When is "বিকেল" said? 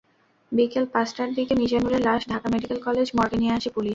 0.51-0.85